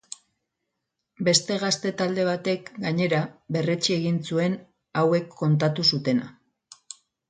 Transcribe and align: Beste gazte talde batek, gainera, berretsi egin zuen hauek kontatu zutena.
Beste 1.27 1.57
gazte 1.65 1.91
talde 1.99 2.25
batek, 2.31 2.73
gainera, 2.87 3.21
berretsi 3.59 3.97
egin 4.01 4.21
zuen 4.33 4.59
hauek 5.05 5.33
kontatu 5.47 5.91
zutena. 5.95 6.37